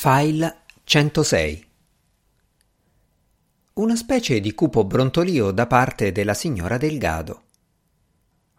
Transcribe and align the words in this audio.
File 0.00 0.58
106 0.84 1.66
Una 3.72 3.96
specie 3.96 4.38
di 4.38 4.54
cupo 4.54 4.84
brontolio 4.84 5.50
da 5.50 5.66
parte 5.66 6.12
della 6.12 6.34
signora 6.34 6.78
Delgado. 6.78 7.42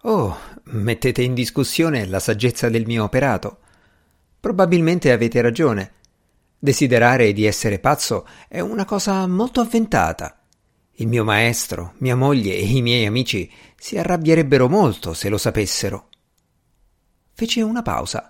Oh, 0.01 0.37
mettete 0.63 1.21
in 1.21 1.33
discussione 1.33 2.05
la 2.07 2.19
saggezza 2.19 2.67
del 2.67 2.85
mio 2.85 3.05
operato. 3.05 3.59
Probabilmente 4.37 5.13
avete 5.13 5.39
ragione. 5.39 5.93
Desiderare 6.59 7.31
di 7.31 7.45
essere 7.45 7.79
pazzo 7.79 8.27
è 8.49 8.59
una 8.59 8.83
cosa 8.83 9.25
molto 9.25 9.61
avventata. 9.61 10.41
Il 10.95 11.07
mio 11.07 11.23
maestro, 11.23 11.93
mia 11.99 12.17
moglie 12.17 12.57
e 12.57 12.65
i 12.65 12.81
miei 12.81 13.05
amici 13.05 13.49
si 13.77 13.97
arrabbierebbero 13.97 14.67
molto 14.67 15.13
se 15.13 15.29
lo 15.29 15.37
sapessero. 15.37 16.09
Fece 17.31 17.61
una 17.61 17.81
pausa 17.81 18.29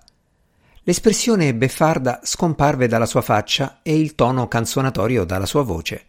L'espressione 0.90 1.54
beffarda 1.54 2.22
scomparve 2.24 2.88
dalla 2.88 3.06
sua 3.06 3.22
faccia 3.22 3.82
e 3.84 3.96
il 3.96 4.16
tono 4.16 4.48
canzonatorio 4.48 5.24
dalla 5.24 5.46
sua 5.46 5.62
voce. 5.62 6.06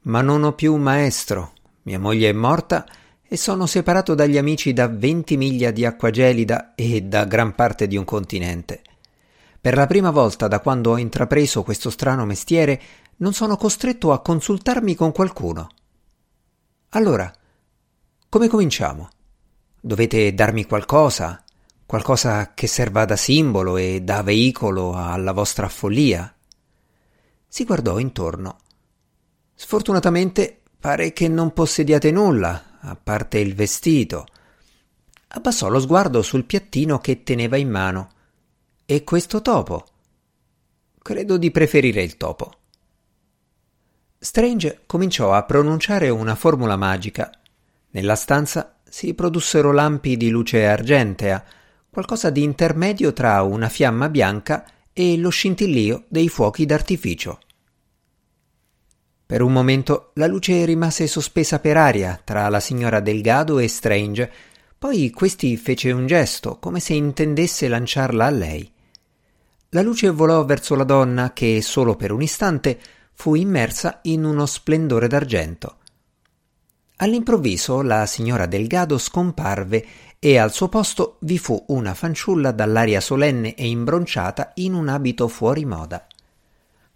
Ma 0.00 0.20
non 0.20 0.42
ho 0.42 0.52
più 0.52 0.74
un 0.74 0.80
maestro. 0.80 1.52
Mia 1.82 2.00
moglie 2.00 2.28
è 2.28 2.32
morta 2.32 2.84
e 3.22 3.36
sono 3.36 3.66
separato 3.66 4.16
dagli 4.16 4.36
amici 4.36 4.72
da 4.72 4.88
venti 4.88 5.36
miglia 5.36 5.70
di 5.70 5.84
acqua 5.84 6.10
gelida 6.10 6.74
e 6.74 7.02
da 7.02 7.24
gran 7.24 7.54
parte 7.54 7.86
di 7.86 7.96
un 7.96 8.02
continente. 8.02 8.82
Per 9.60 9.76
la 9.76 9.86
prima 9.86 10.10
volta 10.10 10.48
da 10.48 10.58
quando 10.58 10.90
ho 10.90 10.98
intrapreso 10.98 11.62
questo 11.62 11.90
strano 11.90 12.24
mestiere 12.24 12.82
non 13.18 13.32
sono 13.32 13.56
costretto 13.56 14.10
a 14.10 14.20
consultarmi 14.20 14.96
con 14.96 15.12
qualcuno. 15.12 15.68
Allora, 16.88 17.32
come 18.28 18.48
cominciamo? 18.48 19.08
Dovete 19.80 20.34
darmi 20.34 20.64
qualcosa? 20.64 21.44
Qualcosa 21.88 22.52
che 22.52 22.66
serva 22.66 23.06
da 23.06 23.16
simbolo 23.16 23.78
e 23.78 24.02
da 24.02 24.22
veicolo 24.22 24.92
alla 24.92 25.32
vostra 25.32 25.70
follia. 25.70 26.30
Si 27.48 27.64
guardò 27.64 27.98
intorno. 27.98 28.58
Sfortunatamente 29.54 30.60
pare 30.78 31.14
che 31.14 31.28
non 31.28 31.54
possediate 31.54 32.10
nulla, 32.10 32.78
a 32.80 32.94
parte 32.94 33.38
il 33.38 33.54
vestito. 33.54 34.26
Abbassò 35.28 35.70
lo 35.70 35.80
sguardo 35.80 36.20
sul 36.20 36.44
piattino 36.44 36.98
che 36.98 37.22
teneva 37.22 37.56
in 37.56 37.70
mano. 37.70 38.10
E 38.84 39.02
questo 39.02 39.40
topo? 39.40 39.86
Credo 41.00 41.38
di 41.38 41.50
preferire 41.50 42.02
il 42.02 42.18
topo. 42.18 42.52
Strange 44.18 44.82
cominciò 44.84 45.32
a 45.32 45.42
pronunciare 45.44 46.10
una 46.10 46.34
formula 46.34 46.76
magica. 46.76 47.30
Nella 47.92 48.14
stanza 48.14 48.76
si 48.86 49.14
produssero 49.14 49.72
lampi 49.72 50.18
di 50.18 50.28
luce 50.28 50.66
argentea, 50.66 51.42
qualcosa 51.98 52.30
di 52.30 52.44
intermedio 52.44 53.12
tra 53.12 53.42
una 53.42 53.68
fiamma 53.68 54.08
bianca 54.08 54.64
e 54.92 55.16
lo 55.16 55.30
scintillio 55.30 56.04
dei 56.06 56.28
fuochi 56.28 56.64
d'artificio. 56.64 57.40
Per 59.26 59.42
un 59.42 59.52
momento 59.52 60.12
la 60.14 60.28
luce 60.28 60.64
rimase 60.64 61.08
sospesa 61.08 61.58
per 61.58 61.76
aria 61.76 62.20
tra 62.22 62.48
la 62.50 62.60
signora 62.60 63.00
Delgado 63.00 63.58
e 63.58 63.66
Strange, 63.66 64.30
poi 64.78 65.10
questi 65.10 65.56
fece 65.56 65.90
un 65.90 66.06
gesto 66.06 66.60
come 66.60 66.78
se 66.78 66.94
intendesse 66.94 67.66
lanciarla 67.66 68.26
a 68.26 68.30
lei. 68.30 68.72
La 69.70 69.82
luce 69.82 70.08
volò 70.10 70.44
verso 70.44 70.76
la 70.76 70.84
donna 70.84 71.32
che 71.32 71.60
solo 71.62 71.96
per 71.96 72.12
un 72.12 72.22
istante 72.22 72.78
fu 73.12 73.34
immersa 73.34 73.98
in 74.02 74.22
uno 74.22 74.46
splendore 74.46 75.08
d'argento. 75.08 75.78
All'improvviso 77.00 77.82
la 77.82 78.06
signora 78.06 78.46
Delgado 78.46 78.98
scomparve 78.98 79.86
e 80.20 80.36
al 80.36 80.52
suo 80.52 80.68
posto 80.68 81.18
vi 81.20 81.38
fu 81.38 81.64
una 81.68 81.94
fanciulla 81.94 82.50
dall'aria 82.50 83.00
solenne 83.00 83.54
e 83.54 83.68
imbronciata 83.68 84.52
in 84.56 84.74
un 84.74 84.88
abito 84.88 85.28
fuori 85.28 85.64
moda. 85.64 86.06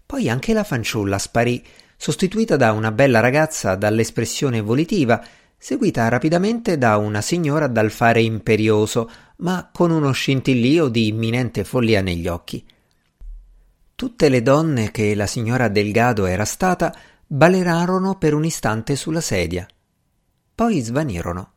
Poi 0.05 0.29
anche 0.29 0.53
la 0.53 0.63
fanciulla 0.63 1.17
sparì, 1.17 1.65
sostituita 1.95 2.57
da 2.57 2.73
una 2.73 2.91
bella 2.91 3.21
ragazza 3.21 3.75
dall'espressione 3.75 4.59
volitiva, 4.59 5.23
seguita 5.57 6.09
rapidamente 6.09 6.77
da 6.77 6.97
una 6.97 7.21
signora 7.21 7.67
dal 7.67 7.89
fare 7.89 8.21
imperioso, 8.21 9.09
ma 9.37 9.69
con 9.71 9.91
uno 9.91 10.11
scintillio 10.11 10.89
di 10.89 11.07
imminente 11.07 11.63
follia 11.63 12.01
negli 12.01 12.27
occhi. 12.27 12.65
Tutte 13.95 14.27
le 14.27 14.41
donne 14.41 14.91
che 14.91 15.15
la 15.15 15.27
signora 15.27 15.69
Delgado 15.69 16.25
era 16.25 16.45
stata 16.45 16.93
balerarono 17.25 18.17
per 18.17 18.33
un 18.33 18.43
istante 18.43 18.97
sulla 18.97 19.21
sedia. 19.21 19.65
Poi 20.53 20.81
svanirono. 20.81 21.52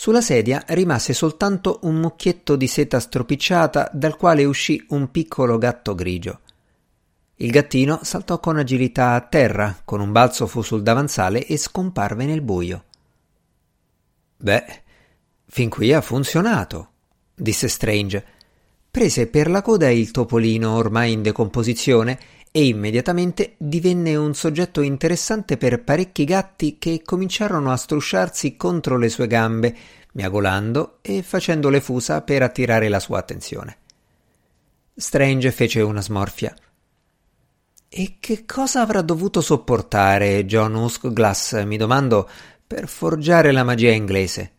Sulla 0.00 0.22
sedia 0.22 0.64
rimase 0.68 1.12
soltanto 1.12 1.80
un 1.82 1.96
mucchietto 1.96 2.56
di 2.56 2.66
seta 2.68 2.98
stropicciata 2.98 3.90
dal 3.92 4.16
quale 4.16 4.46
uscì 4.46 4.82
un 4.88 5.10
piccolo 5.10 5.58
gatto 5.58 5.94
grigio. 5.94 6.40
Il 7.34 7.50
gattino 7.50 8.00
saltò 8.02 8.40
con 8.40 8.56
agilità 8.56 9.12
a 9.12 9.20
terra, 9.20 9.82
con 9.84 10.00
un 10.00 10.10
balzo 10.10 10.46
fu 10.46 10.62
sul 10.62 10.80
davanzale 10.80 11.44
e 11.44 11.58
scomparve 11.58 12.24
nel 12.24 12.40
buio. 12.40 12.84
Beh, 14.38 14.82
fin 15.44 15.68
qui 15.68 15.92
ha 15.92 16.00
funzionato, 16.00 16.92
disse 17.34 17.68
Strange. 17.68 18.24
Prese 18.90 19.28
per 19.28 19.48
la 19.48 19.62
coda 19.62 19.88
il 19.88 20.10
topolino 20.10 20.74
ormai 20.74 21.12
in 21.12 21.22
decomposizione 21.22 22.18
e 22.50 22.66
immediatamente 22.66 23.54
divenne 23.56 24.16
un 24.16 24.34
soggetto 24.34 24.80
interessante 24.80 25.56
per 25.56 25.84
parecchi 25.84 26.24
gatti 26.24 26.76
che 26.78 27.02
cominciarono 27.04 27.70
a 27.70 27.76
strusciarsi 27.76 28.56
contro 28.56 28.98
le 28.98 29.08
sue 29.08 29.28
gambe, 29.28 29.76
miagolando 30.12 30.98
e 31.02 31.22
facendo 31.22 31.68
le 31.68 31.80
fusa 31.80 32.22
per 32.22 32.42
attirare 32.42 32.88
la 32.88 32.98
sua 32.98 33.18
attenzione. 33.18 33.76
Strange 34.96 35.52
fece 35.52 35.80
una 35.82 36.02
smorfia. 36.02 36.52
E 37.88 38.16
che 38.18 38.44
cosa 38.44 38.80
avrà 38.80 39.02
dovuto 39.02 39.40
sopportare 39.40 40.44
John 40.46 40.74
Huskglass, 40.74 41.62
mi 41.64 41.76
domando, 41.76 42.28
per 42.66 42.88
forgiare 42.88 43.52
la 43.52 43.62
magia 43.62 43.92
inglese? 43.92 44.52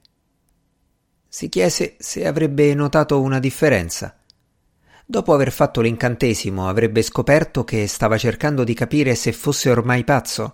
Si 1.27 1.49
chiese 1.49 1.95
se 1.99 2.25
avrebbe 2.25 2.73
notato 2.73 3.21
una 3.21 3.39
differenza. 3.39 4.15
Dopo 5.11 5.33
aver 5.33 5.51
fatto 5.51 5.81
l'incantesimo 5.81 6.69
avrebbe 6.69 7.01
scoperto 7.01 7.65
che 7.65 7.85
stava 7.85 8.17
cercando 8.17 8.63
di 8.63 8.73
capire 8.73 9.13
se 9.13 9.33
fosse 9.33 9.69
ormai 9.69 10.05
pazzo. 10.05 10.53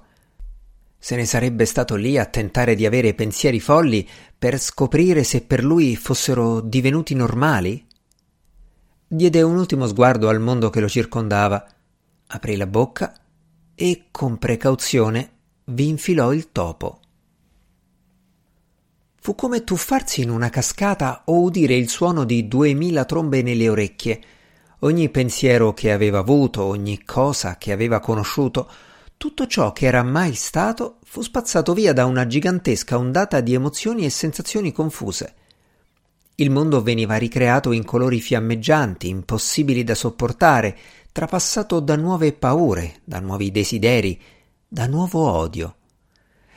Se 0.97 1.15
ne 1.15 1.25
sarebbe 1.25 1.65
stato 1.65 1.93
lì 1.93 2.17
a 2.17 2.25
tentare 2.25 2.73
di 2.73 2.83
avere 2.83 3.13
pensieri 3.13 3.59
folli 3.59 4.09
per 4.35 4.57
scoprire 4.57 5.23
se 5.23 5.41
per 5.41 5.63
lui 5.63 5.95
fossero 5.95 6.59
divenuti 6.59 7.13
normali? 7.13 7.85
Diede 9.07 9.43
un 9.43 9.57
ultimo 9.57 9.85
sguardo 9.85 10.27
al 10.27 10.39
mondo 10.39 10.71
che 10.71 10.79
lo 10.79 10.89
circondava, 10.89 11.63
aprì 12.25 12.55
la 12.55 12.65
bocca 12.65 13.13
e 13.75 14.05
con 14.09 14.39
precauzione 14.39 15.33
vi 15.65 15.87
infilò 15.87 16.33
il 16.33 16.51
topo. 16.51 17.01
Fu 19.21 19.35
come 19.35 19.63
tuffarsi 19.63 20.23
in 20.23 20.31
una 20.31 20.49
cascata 20.49 21.21
o 21.25 21.41
udire 21.41 21.75
il 21.75 21.89
suono 21.89 22.23
di 22.23 22.47
duemila 22.47 23.05
trombe 23.05 23.43
nelle 23.43 23.69
orecchie 23.69 24.21
ogni 24.79 25.09
pensiero 25.09 25.73
che 25.73 25.91
aveva 25.91 26.19
avuto, 26.19 26.63
ogni 26.63 27.03
cosa 27.03 27.57
che 27.57 27.71
aveva 27.71 27.99
conosciuto, 27.99 28.69
tutto 29.17 29.47
ciò 29.47 29.71
che 29.71 29.87
era 29.87 30.03
mai 30.03 30.35
stato 30.35 30.97
fu 31.03 31.21
spazzato 31.21 31.73
via 31.73 31.91
da 31.93 32.05
una 32.05 32.27
gigantesca 32.27 32.97
ondata 32.97 33.41
di 33.41 33.53
emozioni 33.53 34.05
e 34.05 34.09
sensazioni 34.09 34.71
confuse. 34.71 35.33
Il 36.35 36.51
mondo 36.51 36.83
veniva 36.83 37.15
ricreato 37.15 37.71
in 37.71 37.83
colori 37.83 38.21
fiammeggianti, 38.21 39.09
impossibili 39.09 39.83
da 39.83 39.95
sopportare, 39.95 40.77
trapassato 41.11 41.79
da 41.79 41.95
nuove 41.95 42.31
paure, 42.33 42.97
da 43.03 43.19
nuovi 43.19 43.49
desideri, 43.49 44.21
da 44.67 44.85
nuovo 44.85 45.31
odio. 45.31 45.75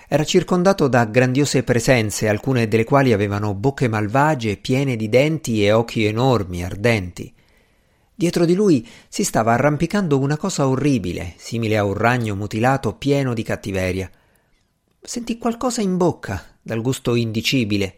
Era 0.07 0.25
circondato 0.25 0.87
da 0.87 1.07
grandiose 1.07 1.63
presenze, 1.63 2.29
alcune 2.29 2.69
delle 2.69 2.85
quali 2.85 3.15
avevano 3.15 3.55
bocche 3.55 3.89
malvagie, 3.89 4.59
piene 4.59 4.97
di 4.97 5.09
denti 5.09 5.65
e 5.65 5.73
occhi 5.73 6.05
enormi, 6.05 6.63
ardenti. 6.63 7.33
Dietro 8.21 8.45
di 8.45 8.53
lui 8.53 8.87
si 9.09 9.25
stava 9.25 9.55
arrampicando 9.55 10.19
una 10.19 10.37
cosa 10.37 10.69
orribile, 10.69 11.37
simile 11.39 11.79
a 11.79 11.85
un 11.85 11.95
ragno 11.95 12.37
mutilato 12.37 12.93
pieno 12.93 13.33
di 13.33 13.43
cattiveria. 13.43 14.11
Sentì 15.01 15.39
qualcosa 15.39 15.81
in 15.81 15.97
bocca, 15.97 16.59
dal 16.61 16.83
gusto 16.83 17.15
indicibile. 17.15 17.97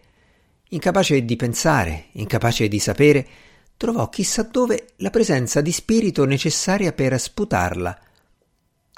Incapace 0.68 1.24
di 1.24 1.34
pensare, 1.34 2.04
incapace 2.12 2.68
di 2.68 2.78
sapere, 2.78 3.28
trovò 3.76 4.08
chissà 4.10 4.42
dove 4.42 4.90
la 4.98 5.10
presenza 5.10 5.60
di 5.60 5.72
spirito 5.72 6.24
necessaria 6.24 6.92
per 6.92 7.18
sputarla. 7.18 7.98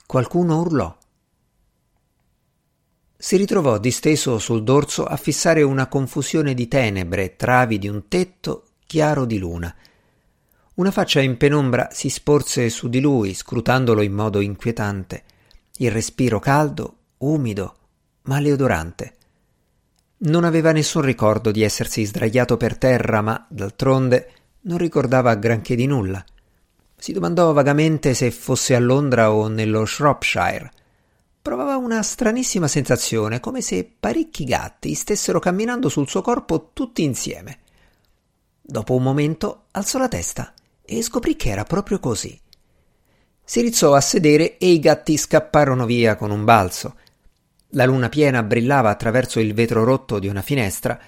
Qualcuno 0.06 0.60
urlò. 0.60 0.94
Si 3.16 3.36
ritrovò 3.38 3.78
disteso 3.78 4.38
sul 4.38 4.62
dorso 4.62 5.06
a 5.06 5.16
fissare 5.16 5.62
una 5.62 5.86
confusione 5.86 6.52
di 6.52 6.68
tenebre, 6.68 7.34
travi 7.36 7.78
di 7.78 7.88
un 7.88 8.08
tetto 8.08 8.64
chiaro 8.84 9.24
di 9.24 9.38
luna 9.38 9.74
una 10.74 10.90
faccia 10.90 11.20
in 11.20 11.36
penombra 11.36 11.90
si 11.92 12.08
sporse 12.08 12.68
su 12.68 12.88
di 12.88 13.00
lui, 13.00 13.32
scrutandolo 13.32 14.02
in 14.02 14.12
modo 14.12 14.40
inquietante. 14.40 15.22
Il 15.76 15.92
respiro 15.92 16.40
caldo, 16.40 16.96
umido, 17.18 17.76
maleodorante. 18.22 19.14
Non 20.18 20.42
aveva 20.42 20.72
nessun 20.72 21.02
ricordo 21.02 21.52
di 21.52 21.62
essersi 21.62 22.04
sdraiato 22.04 22.56
per 22.56 22.76
terra, 22.76 23.20
ma 23.20 23.46
d'altronde 23.48 24.30
non 24.62 24.78
ricordava 24.78 25.36
granché 25.36 25.76
di 25.76 25.86
nulla. 25.86 26.24
Si 26.96 27.12
domandò 27.12 27.52
vagamente 27.52 28.12
se 28.12 28.32
fosse 28.32 28.74
a 28.74 28.80
Londra 28.80 29.32
o 29.32 29.46
nello 29.46 29.84
Shropshire. 29.84 30.72
Provava 31.40 31.76
una 31.76 32.02
stranissima 32.02 32.66
sensazione, 32.66 33.38
come 33.38 33.60
se 33.60 33.88
parecchi 34.00 34.42
gatti 34.42 34.94
stessero 34.94 35.38
camminando 35.38 35.88
sul 35.88 36.08
suo 36.08 36.20
corpo 36.20 36.70
tutti 36.72 37.04
insieme. 37.04 37.60
Dopo 38.60 38.96
un 38.96 39.02
momento 39.04 39.66
alzò 39.70 39.98
la 39.98 40.08
testa 40.08 40.53
e 40.84 41.02
scoprì 41.02 41.36
che 41.36 41.50
era 41.50 41.64
proprio 41.64 41.98
così. 41.98 42.38
Si 43.42 43.60
rizzò 43.60 43.94
a 43.94 44.00
sedere 44.00 44.56
e 44.58 44.70
i 44.70 44.78
gatti 44.78 45.16
scapparono 45.16 45.86
via 45.86 46.16
con 46.16 46.30
un 46.30 46.44
balzo. 46.44 46.96
La 47.70 47.84
luna 47.84 48.08
piena 48.08 48.42
brillava 48.42 48.90
attraverso 48.90 49.40
il 49.40 49.52
vetro 49.52 49.84
rotto 49.84 50.18
di 50.18 50.28
una 50.28 50.42
finestra, 50.42 50.98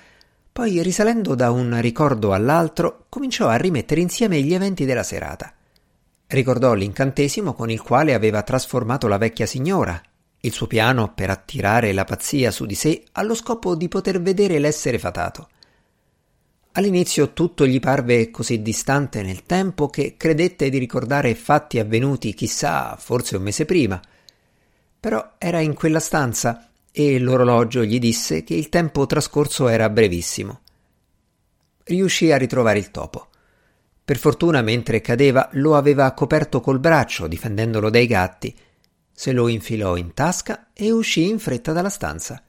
poi 0.52 0.82
risalendo 0.82 1.34
da 1.34 1.50
un 1.50 1.80
ricordo 1.80 2.32
all'altro 2.32 3.06
cominciò 3.08 3.48
a 3.48 3.56
rimettere 3.56 4.00
insieme 4.00 4.40
gli 4.40 4.54
eventi 4.54 4.84
della 4.84 5.02
serata. 5.02 5.52
Ricordò 6.26 6.74
l'incantesimo 6.74 7.54
con 7.54 7.70
il 7.70 7.80
quale 7.80 8.14
aveva 8.14 8.42
trasformato 8.42 9.06
la 9.06 9.18
vecchia 9.18 9.46
signora, 9.46 10.00
il 10.40 10.52
suo 10.52 10.66
piano 10.66 11.12
per 11.14 11.30
attirare 11.30 11.92
la 11.92 12.04
pazzia 12.04 12.50
su 12.50 12.66
di 12.66 12.74
sé 12.74 13.04
allo 13.12 13.34
scopo 13.34 13.74
di 13.74 13.88
poter 13.88 14.20
vedere 14.20 14.58
l'essere 14.58 14.98
fatato. 14.98 15.48
All'inizio 16.76 17.32
tutto 17.32 17.66
gli 17.66 17.80
parve 17.80 18.30
così 18.30 18.60
distante 18.60 19.22
nel 19.22 19.44
tempo 19.44 19.88
che 19.88 20.16
credette 20.18 20.68
di 20.68 20.76
ricordare 20.76 21.34
fatti 21.34 21.78
avvenuti 21.78 22.34
chissà 22.34 22.96
forse 22.96 23.36
un 23.36 23.44
mese 23.44 23.64
prima. 23.64 23.98
Però 25.00 25.36
era 25.38 25.60
in 25.60 25.72
quella 25.72 26.00
stanza 26.00 26.68
e 26.92 27.18
l'orologio 27.18 27.82
gli 27.82 27.98
disse 27.98 28.44
che 28.44 28.52
il 28.52 28.68
tempo 28.68 29.06
trascorso 29.06 29.68
era 29.68 29.88
brevissimo. 29.88 30.60
Riuscì 31.84 32.30
a 32.30 32.36
ritrovare 32.36 32.78
il 32.78 32.90
topo. 32.90 33.28
Per 34.04 34.18
fortuna, 34.18 34.60
mentre 34.60 35.00
cadeva, 35.00 35.48
lo 35.52 35.76
aveva 35.76 36.12
coperto 36.12 36.60
col 36.60 36.78
braccio, 36.78 37.26
difendendolo 37.26 37.88
dai 37.88 38.06
gatti. 38.06 38.54
Se 39.10 39.32
lo 39.32 39.48
infilò 39.48 39.96
in 39.96 40.12
tasca 40.12 40.68
e 40.74 40.90
uscì 40.90 41.26
in 41.26 41.38
fretta 41.38 41.72
dalla 41.72 41.88
stanza. 41.88 42.42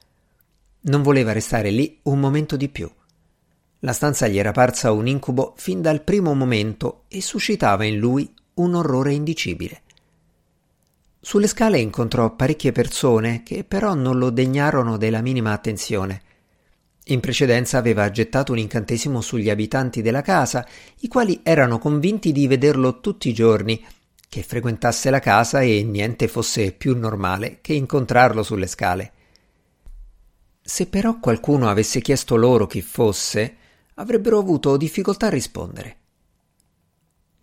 Non 0.80 1.00
voleva 1.00 1.32
restare 1.32 1.70
lì 1.70 1.98
un 2.02 2.20
momento 2.20 2.58
di 2.58 2.68
più. 2.68 2.90
La 3.80 3.92
stanza 3.92 4.26
gli 4.26 4.38
era 4.38 4.50
parsa 4.50 4.90
un 4.90 5.06
incubo 5.06 5.54
fin 5.56 5.80
dal 5.80 6.02
primo 6.02 6.34
momento 6.34 7.04
e 7.06 7.22
suscitava 7.22 7.84
in 7.84 7.98
lui 7.98 8.28
un 8.54 8.74
orrore 8.74 9.12
indicibile. 9.12 9.82
Sulle 11.20 11.46
scale 11.46 11.78
incontrò 11.78 12.34
parecchie 12.34 12.72
persone 12.72 13.42
che 13.44 13.62
però 13.62 13.94
non 13.94 14.18
lo 14.18 14.30
degnarono 14.30 14.96
della 14.96 15.20
minima 15.20 15.52
attenzione. 15.52 16.22
In 17.04 17.20
precedenza 17.20 17.78
aveva 17.78 18.10
gettato 18.10 18.52
un 18.52 18.58
incantesimo 18.58 19.20
sugli 19.20 19.48
abitanti 19.48 20.02
della 20.02 20.22
casa, 20.22 20.66
i 21.00 21.08
quali 21.08 21.40
erano 21.42 21.78
convinti 21.78 22.32
di 22.32 22.46
vederlo 22.48 23.00
tutti 23.00 23.28
i 23.28 23.34
giorni, 23.34 23.84
che 24.28 24.42
frequentasse 24.42 25.08
la 25.08 25.20
casa 25.20 25.60
e 25.60 25.84
niente 25.84 26.28
fosse 26.28 26.72
più 26.72 26.98
normale 26.98 27.58
che 27.60 27.74
incontrarlo 27.74 28.42
sulle 28.42 28.66
scale. 28.66 29.12
Se 30.60 30.86
però 30.86 31.18
qualcuno 31.18 31.70
avesse 31.70 32.00
chiesto 32.00 32.36
loro 32.36 32.66
chi 32.66 32.82
fosse, 32.82 33.56
avrebbero 33.98 34.38
avuto 34.38 34.76
difficoltà 34.76 35.26
a 35.26 35.30
rispondere. 35.30 35.96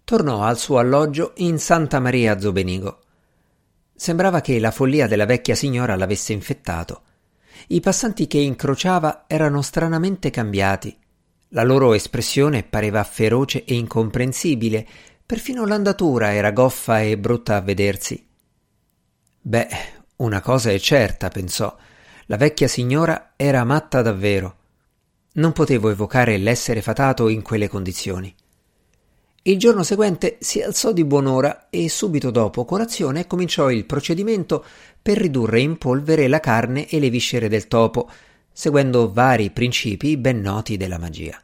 Tornò 0.03 0.43
al 0.43 0.57
suo 0.57 0.77
alloggio 0.77 1.33
in 1.37 1.57
Santa 1.57 1.99
Maria 1.99 2.39
Zobenigo. 2.39 2.99
Sembrava 3.95 4.41
che 4.41 4.59
la 4.59 4.71
follia 4.71 5.07
della 5.07 5.25
vecchia 5.25 5.55
signora 5.55 5.95
l'avesse 5.95 6.33
infettato. 6.33 7.01
I 7.67 7.79
passanti 7.79 8.27
che 8.27 8.37
incrociava 8.37 9.23
erano 9.27 9.61
stranamente 9.61 10.29
cambiati. 10.29 10.95
La 11.49 11.63
loro 11.63 11.93
espressione 11.93 12.63
pareva 12.63 13.03
feroce 13.03 13.63
e 13.63 13.75
incomprensibile, 13.75 14.85
perfino 15.25 15.65
l'andatura 15.65 16.33
era 16.33 16.51
goffa 16.51 17.01
e 17.01 17.17
brutta 17.17 17.55
a 17.55 17.61
vedersi. 17.61 18.27
Beh, 19.41 19.67
una 20.17 20.41
cosa 20.41 20.71
è 20.71 20.79
certa, 20.79 21.29
pensò. 21.29 21.75
La 22.27 22.37
vecchia 22.37 22.67
signora 22.67 23.33
era 23.35 23.63
matta 23.63 24.01
davvero. 24.01 24.57
Non 25.37 25.51
potevo 25.51 25.89
evocare 25.89 26.37
l'essere 26.37 26.81
fatato 26.81 27.27
in 27.27 27.41
quelle 27.41 27.67
condizioni. 27.67 28.33
Il 29.43 29.59
giorno 29.59 29.83
seguente 29.83 30.37
si 30.39 30.61
alzò 30.61 30.93
di 30.93 31.03
buon'ora 31.03 31.67
e 31.69 31.89
subito 31.89 32.31
dopo 32.31 32.63
colazione 32.63 33.27
cominciò 33.27 33.69
il 33.69 33.85
procedimento 33.85 34.63
per 35.01 35.17
ridurre 35.17 35.59
in 35.59 35.77
polvere 35.77 36.29
la 36.29 36.39
carne 36.39 36.87
e 36.87 36.99
le 36.99 37.09
viscere 37.09 37.49
del 37.49 37.67
topo, 37.67 38.09
seguendo 38.51 39.11
vari 39.11 39.51
principi 39.51 40.15
ben 40.15 40.39
noti 40.39 40.77
della 40.77 40.97
magia. 40.97 41.39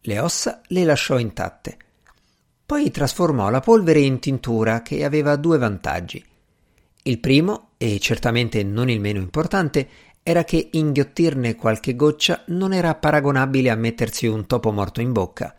Le 0.00 0.18
ossa 0.18 0.60
le 0.66 0.84
lasciò 0.84 1.16
intatte. 1.18 1.76
Poi 2.66 2.90
trasformò 2.90 3.50
la 3.50 3.60
polvere 3.60 4.00
in 4.00 4.18
tintura 4.18 4.82
che 4.82 5.04
aveva 5.04 5.36
due 5.36 5.58
vantaggi. 5.58 6.22
Il 7.04 7.18
primo, 7.20 7.70
e 7.78 8.00
certamente 8.00 8.64
non 8.64 8.90
il 8.90 9.00
meno 9.00 9.20
importante, 9.20 9.88
era 10.22 10.44
che 10.44 10.68
inghiottirne 10.70 11.56
qualche 11.56 11.96
goccia 11.96 12.44
non 12.46 12.72
era 12.72 12.94
paragonabile 12.94 13.70
a 13.70 13.74
mettersi 13.74 14.26
un 14.26 14.46
topo 14.46 14.70
morto 14.70 15.00
in 15.00 15.12
bocca. 15.12 15.54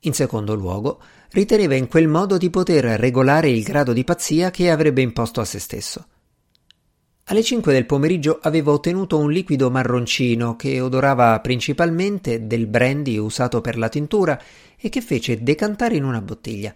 In 0.00 0.14
secondo 0.14 0.54
luogo, 0.54 1.00
riteneva 1.30 1.74
in 1.74 1.88
quel 1.88 2.08
modo 2.08 2.38
di 2.38 2.48
poter 2.50 2.84
regolare 2.98 3.50
il 3.50 3.62
grado 3.62 3.92
di 3.92 4.02
pazzia 4.02 4.50
che 4.50 4.70
avrebbe 4.70 5.02
imposto 5.02 5.40
a 5.40 5.44
se 5.44 5.58
stesso. 5.58 6.06
Alle 7.26 7.42
cinque 7.42 7.72
del 7.72 7.86
pomeriggio 7.86 8.40
aveva 8.42 8.72
ottenuto 8.72 9.18
un 9.18 9.30
liquido 9.30 9.70
marroncino 9.70 10.56
che 10.56 10.80
odorava 10.80 11.38
principalmente 11.40 12.46
del 12.46 12.66
brandy 12.66 13.16
usato 13.16 13.60
per 13.60 13.78
la 13.78 13.88
tintura 13.88 14.40
e 14.76 14.88
che 14.88 15.00
fece 15.00 15.42
decantare 15.42 15.96
in 15.96 16.04
una 16.04 16.20
bottiglia. 16.20 16.74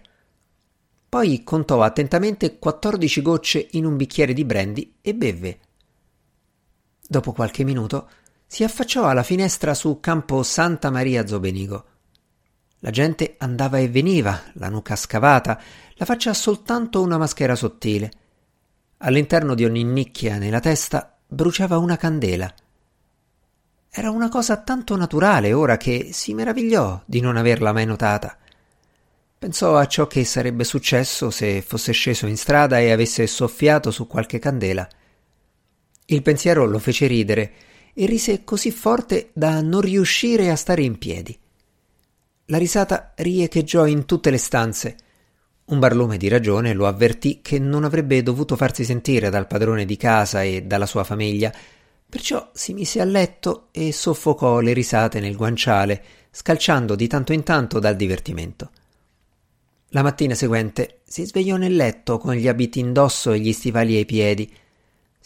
Poi 1.09 1.43
contò 1.43 1.81
attentamente 1.81 2.59
quattordici 2.59 3.21
gocce 3.21 3.67
in 3.71 3.85
un 3.85 3.97
bicchiere 3.97 4.33
di 4.33 4.45
brandy 4.45 4.93
e 5.01 5.13
bevve. 5.13 5.59
Dopo 7.07 7.31
qualche 7.31 7.63
minuto 7.63 8.09
si 8.45 8.63
affacciò 8.63 9.05
alla 9.07 9.23
finestra 9.23 9.73
su 9.73 9.99
campo 9.99 10.43
Santa 10.43 10.89
Maria 10.89 11.25
Zobenigo. 11.25 11.85
La 12.79 12.91
gente 12.91 13.35
andava 13.39 13.77
e 13.79 13.87
veniva, 13.87 14.41
la 14.53 14.69
nuca 14.69 14.95
scavata, 14.95 15.59
la 15.95 16.05
faccia 16.05 16.33
soltanto 16.33 17.01
una 17.01 17.17
maschera 17.17 17.55
sottile. 17.55 18.11
All'interno 18.97 19.55
di 19.55 19.63
ogni 19.63 19.83
nicchia 19.83 20.37
nella 20.37 20.59
testa 20.59 21.17
bruciava 21.25 21.77
una 21.77 21.97
candela. 21.97 22.53
Era 23.89 24.11
una 24.11 24.29
cosa 24.29 24.57
tanto 24.57 24.95
naturale 24.95 25.53
ora 25.53 25.77
che 25.77 26.09
si 26.11 26.33
meravigliò 26.33 27.01
di 27.05 27.19
non 27.19 27.37
averla 27.37 27.71
mai 27.71 27.85
notata. 27.85 28.37
Pensò 29.39 29.77
a 29.77 29.87
ciò 29.87 30.07
che 30.07 30.25
sarebbe 30.25 30.63
successo 30.63 31.29
se 31.31 31.61
fosse 31.61 31.93
sceso 31.93 32.27
in 32.27 32.37
strada 32.37 32.79
e 32.79 32.91
avesse 32.91 33.25
soffiato 33.27 33.91
su 33.91 34.07
qualche 34.07 34.39
candela. 34.39 34.87
Il 36.09 36.21
pensiero 36.21 36.65
lo 36.65 36.79
fece 36.79 37.05
ridere 37.05 37.51
e 37.93 38.05
rise 38.05 38.45
così 38.45 38.71
forte 38.71 39.31
da 39.33 39.59
non 39.61 39.81
riuscire 39.81 40.49
a 40.49 40.55
stare 40.55 40.81
in 40.81 40.97
piedi. 40.97 41.37
La 42.45 42.57
risata 42.57 43.11
riecheggiò 43.17 43.85
in 43.85 44.05
tutte 44.05 44.29
le 44.29 44.37
stanze. 44.37 44.95
Un 45.65 45.79
barlume 45.79 46.15
di 46.15 46.29
ragione 46.29 46.71
lo 46.71 46.87
avvertì 46.87 47.41
che 47.41 47.59
non 47.59 47.83
avrebbe 47.83 48.23
dovuto 48.23 48.55
farsi 48.55 48.85
sentire 48.85 49.29
dal 49.29 49.47
padrone 49.47 49.83
di 49.83 49.97
casa 49.97 50.43
e 50.43 50.61
dalla 50.61 50.85
sua 50.85 51.03
famiglia, 51.03 51.51
perciò 52.07 52.51
si 52.53 52.71
mise 52.71 53.01
a 53.01 53.05
letto 53.05 53.67
e 53.71 53.91
soffocò 53.91 54.61
le 54.61 54.71
risate 54.71 55.19
nel 55.19 55.35
guanciale, 55.35 56.01
scalciando 56.31 56.95
di 56.95 57.07
tanto 57.07 57.33
in 57.33 57.43
tanto 57.43 57.79
dal 57.79 57.97
divertimento. 57.97 58.71
La 59.89 60.03
mattina 60.03 60.35
seguente 60.35 61.01
si 61.03 61.25
svegliò 61.25 61.57
nel 61.57 61.75
letto 61.75 62.17
con 62.17 62.33
gli 62.33 62.47
abiti 62.47 62.79
indosso 62.79 63.33
e 63.33 63.39
gli 63.39 63.51
stivali 63.51 63.97
ai 63.97 64.05
piedi, 64.05 64.49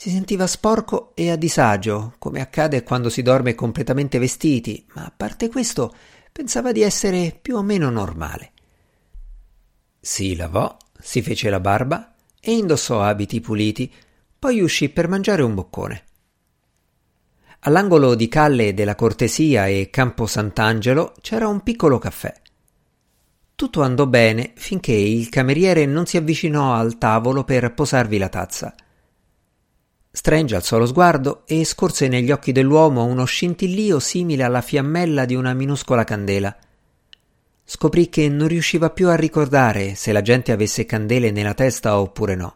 si 0.02 0.10
sentiva 0.10 0.48
sporco 0.48 1.12
e 1.14 1.30
a 1.30 1.36
disagio, 1.36 2.16
come 2.18 2.42
accade 2.42 2.82
quando 2.82 3.08
si 3.08 3.22
dorme 3.22 3.54
completamente 3.54 4.18
vestiti, 4.18 4.84
ma 4.96 5.06
a 5.06 5.14
parte 5.16 5.48
questo 5.48 5.94
pensava 6.32 6.72
di 6.72 6.82
essere 6.82 7.38
più 7.40 7.56
o 7.56 7.62
meno 7.62 7.92
normale. 7.92 8.52
Si 10.00 10.36
lavò, 10.36 10.76
si 11.00 11.22
fece 11.22 11.52
la 11.52 11.60
barba 11.60 12.16
e 12.40 12.52
indossò 12.52 13.04
abiti 13.04 13.42
puliti, 13.42 13.94
poi 14.40 14.62
uscì 14.62 14.90
per 14.90 15.08
mangiare 15.08 15.44
un 15.44 15.54
boccone. 15.54 16.04
All'angolo 17.60 18.16
di 18.16 18.28
Calle 18.28 18.74
della 18.74 18.96
Cortesia 18.96 19.68
e 19.68 19.92
Campo 19.92 20.26
Sant'Angelo 20.26 21.14
c'era 21.22 21.48
un 21.48 21.62
piccolo 21.62 22.00
caffè. 22.00 22.34
Tutto 23.54 23.84
andò 23.84 24.08
bene 24.08 24.54
finché 24.56 24.94
il 24.94 25.30
cameriere 25.30 25.86
non 25.86 26.08
si 26.08 26.18
avvicinò 26.18 26.74
al 26.74 26.98
tavolo 26.98 27.44
per 27.44 27.72
posarvi 27.76 28.18
la 28.18 28.30
tazza. 28.30 28.76
Strange 30.14 30.56
alzò 30.56 30.78
lo 30.78 30.86
sguardo 30.86 31.44
e 31.46 31.64
scorse 31.64 32.10
negli 32.10 32.32
occhi 32.32 32.52
dell'uomo 32.52 33.06
uno 33.06 33.24
scintillio 33.24 34.00
simile 34.00 34.44
alla 34.44 34.60
fiammella 34.60 35.24
di 35.24 35.36
una 35.36 35.54
minuscola 35.54 36.04
candela. 36.04 36.54
Scoprì 37.64 38.10
che 38.10 38.28
non 38.28 38.50
riusciva 38.50 38.90
più 38.90 39.08
a 39.08 39.16
ricordare 39.16 39.96
se 39.96 40.12
la 40.12 40.22
gente 40.22 40.52
avesse 40.52 40.86
candele 40.86 41.32
nella 41.32 41.54
testa 41.54 41.98
oppure 41.98 42.36
no. 42.36 42.56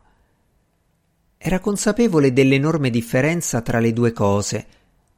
Era 1.37 1.59
consapevole 1.59 2.33
dell'enorme 2.33 2.89
differenza 2.89 3.61
tra 3.61 3.79
le 3.79 3.93
due 3.93 4.11
cose. 4.11 4.65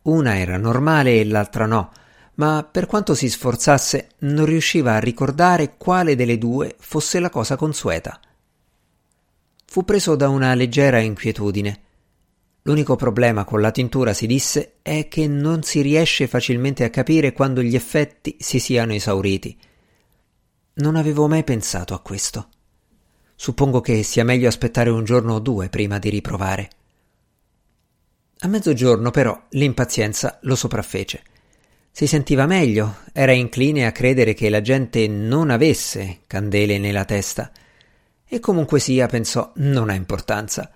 Una 0.03 0.37
era 0.37 0.57
normale 0.57 1.19
e 1.19 1.25
l'altra 1.25 1.65
no, 1.65 1.91
ma 2.35 2.67
per 2.69 2.85
quanto 2.85 3.15
si 3.15 3.29
sforzasse 3.29 4.09
non 4.19 4.45
riusciva 4.45 4.93
a 4.93 4.99
ricordare 4.99 5.75
quale 5.75 6.15
delle 6.15 6.37
due 6.37 6.75
fosse 6.77 7.19
la 7.19 7.31
cosa 7.31 7.55
consueta. 7.55 8.19
Fu 9.65 9.83
preso 9.83 10.15
da 10.15 10.29
una 10.29 10.53
leggera 10.53 10.99
inquietudine. 10.99 11.85
L'unico 12.67 12.97
problema 12.97 13.45
con 13.45 13.61
la 13.61 13.71
tintura, 13.71 14.11
si 14.11 14.27
disse, 14.27 14.79
è 14.81 15.07
che 15.07 15.25
non 15.25 15.63
si 15.63 15.79
riesce 15.79 16.27
facilmente 16.27 16.83
a 16.83 16.89
capire 16.89 17.31
quando 17.31 17.61
gli 17.61 17.75
effetti 17.75 18.35
si 18.41 18.59
siano 18.59 18.91
esauriti. 18.91 19.57
Non 20.73 20.97
avevo 20.97 21.29
mai 21.29 21.45
pensato 21.45 21.93
a 21.93 22.01
questo. 22.01 22.49
Suppongo 23.37 23.79
che 23.79 24.03
sia 24.03 24.25
meglio 24.25 24.49
aspettare 24.49 24.89
un 24.89 25.05
giorno 25.05 25.35
o 25.35 25.39
due 25.39 25.69
prima 25.69 25.97
di 25.97 26.09
riprovare. 26.09 26.69
A 28.39 28.49
mezzogiorno, 28.49 29.11
però, 29.11 29.45
l'impazienza 29.51 30.37
lo 30.41 30.55
sopraffece. 30.55 31.23
Si 31.89 32.05
sentiva 32.05 32.45
meglio, 32.47 32.97
era 33.13 33.31
incline 33.31 33.85
a 33.85 33.93
credere 33.93 34.33
che 34.33 34.49
la 34.49 34.59
gente 34.59 35.07
non 35.07 35.51
avesse 35.51 36.19
candele 36.27 36.79
nella 36.79 37.05
testa. 37.05 37.49
E 38.27 38.41
comunque 38.41 38.81
sia, 38.81 39.07
pensò, 39.07 39.53
non 39.55 39.89
ha 39.89 39.93
importanza. 39.93 40.69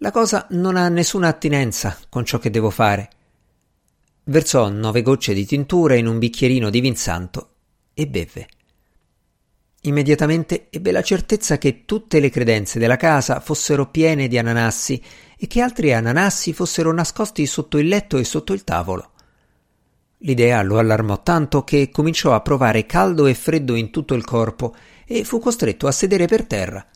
La 0.00 0.12
cosa 0.12 0.46
non 0.50 0.76
ha 0.76 0.88
nessuna 0.88 1.26
attinenza 1.26 1.98
con 2.08 2.24
ciò 2.24 2.38
che 2.38 2.50
devo 2.50 2.70
fare. 2.70 3.10
Versò 4.24 4.68
nove 4.68 5.02
gocce 5.02 5.34
di 5.34 5.44
tintura 5.44 5.96
in 5.96 6.06
un 6.06 6.18
bicchierino 6.18 6.70
di 6.70 6.80
vin 6.80 6.94
santo 6.94 7.54
e 7.94 8.06
beve. 8.06 8.48
Immediatamente 9.82 10.68
ebbe 10.70 10.92
la 10.92 11.02
certezza 11.02 11.58
che 11.58 11.84
tutte 11.84 12.20
le 12.20 12.30
credenze 12.30 12.78
della 12.78 12.96
casa 12.96 13.40
fossero 13.40 13.90
piene 13.90 14.28
di 14.28 14.38
ananassi 14.38 15.02
e 15.36 15.48
che 15.48 15.60
altri 15.60 15.92
ananassi 15.92 16.52
fossero 16.52 16.92
nascosti 16.92 17.44
sotto 17.46 17.78
il 17.78 17.88
letto 17.88 18.18
e 18.18 18.24
sotto 18.24 18.52
il 18.52 18.62
tavolo. 18.62 19.10
L'idea 20.18 20.62
lo 20.62 20.78
allarmò 20.78 21.22
tanto 21.22 21.64
che 21.64 21.90
cominciò 21.90 22.34
a 22.34 22.40
provare 22.40 22.86
caldo 22.86 23.26
e 23.26 23.34
freddo 23.34 23.74
in 23.74 23.90
tutto 23.90 24.14
il 24.14 24.24
corpo 24.24 24.76
e 25.04 25.24
fu 25.24 25.40
costretto 25.40 25.88
a 25.88 25.92
sedere 25.92 26.26
per 26.26 26.46
terra. 26.46 26.86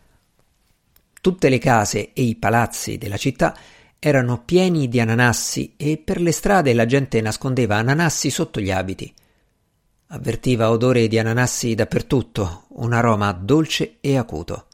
Tutte 1.23 1.49
le 1.49 1.59
case 1.59 2.13
e 2.15 2.23
i 2.23 2.35
palazzi 2.35 2.99
della 2.99 3.17
città 3.17 3.57
erano 4.01 4.43
pieni 4.43 4.89
di 4.89 4.99
ananassi 4.99 5.75
e 5.77 5.97
per 5.97 6.21
le 6.21 6.33
strade 6.33 6.75
la 6.75 6.85
gente 6.85 7.21
nascondeva 7.21 7.77
ananassi 7.77 8.29
sotto 8.29 8.59
gli 8.59 8.73
abiti. 8.73 9.15
Avvertiva 10.09 10.69
odore 10.69 11.07
di 11.07 11.21
ananassi 11.21 11.77
dappertutto, 11.77 12.65
un 12.71 12.93
aroma 12.93 13.31
dolce 13.31 13.99
e 14.01 14.17
acuto. 14.17 14.67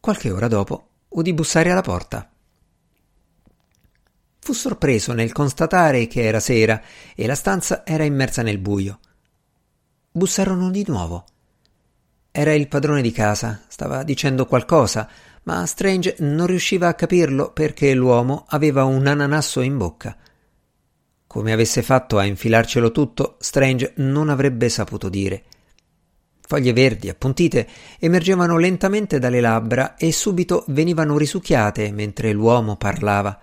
Qualche 0.00 0.32
ora 0.32 0.48
dopo 0.48 0.88
udì 1.10 1.32
bussare 1.32 1.70
alla 1.70 1.82
porta. 1.82 2.28
Fu 4.40 4.52
sorpreso 4.52 5.12
nel 5.12 5.30
constatare 5.30 6.08
che 6.08 6.24
era 6.24 6.40
sera 6.40 6.82
e 7.14 7.24
la 7.28 7.36
stanza 7.36 7.86
era 7.86 8.02
immersa 8.02 8.42
nel 8.42 8.58
buio. 8.58 8.98
Bussarono 10.10 10.72
di 10.72 10.84
nuovo. 10.88 11.24
Era 12.38 12.52
il 12.52 12.68
padrone 12.68 13.00
di 13.00 13.12
casa, 13.12 13.62
stava 13.66 14.02
dicendo 14.02 14.44
qualcosa, 14.44 15.08
ma 15.44 15.64
Strange 15.64 16.16
non 16.18 16.46
riusciva 16.46 16.86
a 16.86 16.92
capirlo 16.92 17.50
perché 17.50 17.94
l'uomo 17.94 18.44
aveva 18.48 18.84
un 18.84 19.06
ananasso 19.06 19.62
in 19.62 19.78
bocca. 19.78 20.14
Come 21.26 21.52
avesse 21.54 21.80
fatto 21.80 22.18
a 22.18 22.26
infilarcelo 22.26 22.92
tutto, 22.92 23.36
Strange 23.40 23.94
non 23.96 24.28
avrebbe 24.28 24.68
saputo 24.68 25.08
dire. 25.08 25.44
Foglie 26.46 26.74
verdi, 26.74 27.08
appuntite, 27.08 27.66
emergevano 27.98 28.58
lentamente 28.58 29.18
dalle 29.18 29.40
labbra 29.40 29.96
e 29.96 30.12
subito 30.12 30.66
venivano 30.68 31.16
risucchiate 31.16 31.90
mentre 31.90 32.32
l'uomo 32.32 32.76
parlava. 32.76 33.40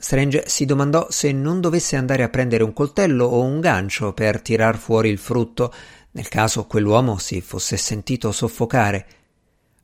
Strange 0.00 0.44
si 0.46 0.64
domandò 0.64 1.08
se 1.10 1.30
non 1.30 1.60
dovesse 1.60 1.96
andare 1.96 2.24
a 2.24 2.28
prendere 2.28 2.62
un 2.62 2.72
coltello 2.72 3.24
o 3.24 3.42
un 3.42 3.60
gancio 3.60 4.12
per 4.12 4.40
tirar 4.40 4.76
fuori 4.76 5.10
il 5.10 5.18
frutto, 5.18 5.72
nel 6.18 6.28
caso 6.28 6.66
quell'uomo 6.66 7.16
si 7.18 7.40
fosse 7.40 7.76
sentito 7.76 8.32
soffocare. 8.32 9.06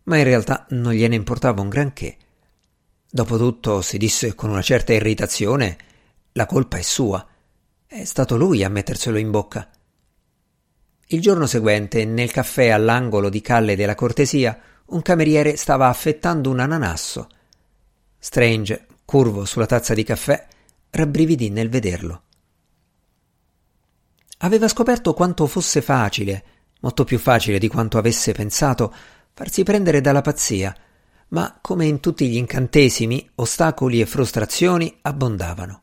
Ma 0.04 0.16
in 0.16 0.24
realtà 0.24 0.66
non 0.70 0.92
gliene 0.92 1.14
importava 1.14 1.62
un 1.62 1.68
granché. 1.68 2.16
Dopotutto, 3.08 3.80
si 3.82 3.98
disse 3.98 4.34
con 4.34 4.50
una 4.50 4.60
certa 4.60 4.92
irritazione, 4.92 5.76
la 6.32 6.46
colpa 6.46 6.76
è 6.76 6.82
sua. 6.82 7.24
È 7.86 8.04
stato 8.04 8.36
lui 8.36 8.64
a 8.64 8.68
metterselo 8.68 9.16
in 9.16 9.30
bocca. 9.30 9.70
Il 11.06 11.20
giorno 11.20 11.46
seguente, 11.46 12.04
nel 12.04 12.32
caffè 12.32 12.70
all'angolo 12.70 13.28
di 13.28 13.40
Calle 13.40 13.76
della 13.76 13.94
Cortesia, 13.94 14.58
un 14.86 15.02
cameriere 15.02 15.54
stava 15.54 15.86
affettando 15.86 16.50
un 16.50 16.58
ananasso. 16.58 17.28
Strange, 18.18 18.86
curvo 19.04 19.44
sulla 19.44 19.66
tazza 19.66 19.94
di 19.94 20.02
caffè, 20.02 20.44
rabbrividì 20.90 21.50
nel 21.50 21.68
vederlo. 21.68 22.23
Aveva 24.44 24.68
scoperto 24.68 25.14
quanto 25.14 25.46
fosse 25.46 25.80
facile, 25.80 26.44
molto 26.80 27.04
più 27.04 27.18
facile 27.18 27.58
di 27.58 27.66
quanto 27.66 27.96
avesse 27.96 28.32
pensato, 28.32 28.94
farsi 29.32 29.62
prendere 29.62 30.02
dalla 30.02 30.20
pazzia, 30.20 30.76
ma 31.28 31.58
come 31.62 31.86
in 31.86 31.98
tutti 31.98 32.28
gli 32.28 32.36
incantesimi, 32.36 33.30
ostacoli 33.36 34.02
e 34.02 34.06
frustrazioni 34.06 34.98
abbondavano. 35.00 35.82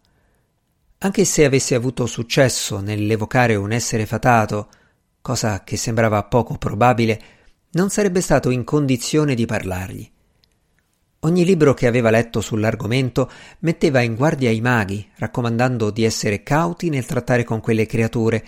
Anche 1.00 1.26
se 1.26 1.44
avesse 1.44 1.74
avuto 1.74 2.06
successo 2.06 2.80
nell'evocare 2.80 3.56
un 3.56 3.72
essere 3.72 4.06
fatato, 4.06 4.70
cosa 5.22 5.64
che 5.64 5.76
sembrava 5.76 6.24
poco 6.26 6.56
probabile, 6.60 7.22
non 7.72 7.90
sarebbe 7.90 8.22
stato 8.22 8.52
in 8.52 8.64
condizione 8.64 9.34
di 9.34 9.48
parlargli. 9.48 10.08
Ogni 11.24 11.46
libro 11.46 11.76
che 11.76 11.86
aveva 11.86 12.10
letto 12.10 12.42
sull'argomento 12.42 13.30
metteva 13.60 14.02
in 14.02 14.16
guardia 14.16 14.50
i 14.50 14.60
maghi, 14.60 15.08
raccomandando 15.18 15.92
di 15.92 16.04
essere 16.04 16.42
cauti 16.42 16.90
nel 16.90 17.06
trattare 17.06 17.44
con 17.44 17.60
quelle 17.60 17.86
creature, 17.86 18.44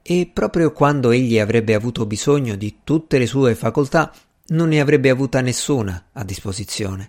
e 0.00 0.30
proprio 0.32 0.72
quando 0.72 1.10
egli 1.10 1.38
avrebbe 1.38 1.74
avuto 1.74 2.06
bisogno 2.06 2.56
di 2.56 2.78
tutte 2.82 3.18
le 3.18 3.26
sue 3.26 3.54
facoltà, 3.54 4.10
non 4.48 4.68
ne 4.68 4.80
avrebbe 4.80 5.10
avuta 5.10 5.42
nessuna 5.42 6.06
a 6.12 6.24
disposizione. 6.24 7.08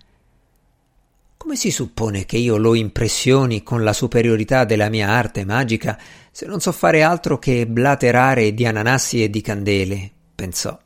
Come 1.38 1.56
si 1.56 1.70
suppone 1.70 2.26
che 2.26 2.36
io 2.36 2.58
lo 2.58 2.74
impressioni 2.74 3.62
con 3.62 3.82
la 3.82 3.94
superiorità 3.94 4.64
della 4.66 4.90
mia 4.90 5.08
arte 5.08 5.46
magica 5.46 5.98
se 6.30 6.44
non 6.44 6.60
so 6.60 6.72
fare 6.72 7.02
altro 7.02 7.38
che 7.38 7.66
blaterare 7.66 8.52
di 8.52 8.66
ananassi 8.66 9.22
e 9.22 9.30
di 9.30 9.40
candele? 9.40 10.10
pensò. 10.34 10.78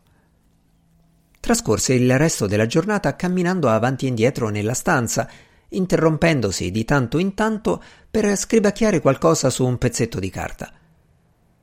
Trascorse 1.41 1.95
il 1.95 2.19
resto 2.19 2.47
della 2.47 2.67
giornata 2.67 3.17
camminando 3.17 3.71
avanti 3.71 4.05
e 4.05 4.09
indietro 4.09 4.51
nella 4.51 4.75
stanza, 4.75 5.29
interrompendosi 5.71 6.71
di 6.71 6.85
tanto 6.85 7.17
in 7.19 7.35
tanto 7.35 7.83
per 8.11 8.37
scribacchiare 8.37 9.01
qualcosa 9.01 9.49
su 9.49 9.65
un 9.65 9.79
pezzetto 9.79 10.21
di 10.21 10.29
carta. 10.29 10.71